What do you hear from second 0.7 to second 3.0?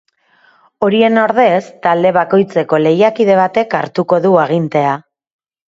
Horien ordez, talde bakoitzeko